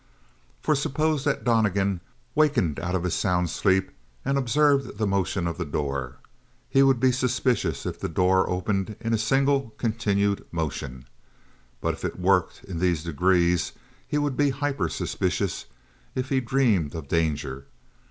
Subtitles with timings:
[0.63, 2.01] For suppose that Donnegan
[2.33, 3.91] wakened out of his sound sleep
[4.25, 6.15] and observed the motion of the door;
[6.71, 11.05] he would be suspicious if the door opened in a single continued motion;
[11.81, 13.73] but if it worked in these degrees
[14.07, 15.65] he would be hypersuspicious
[16.15, 17.67] if he dreamed of danger.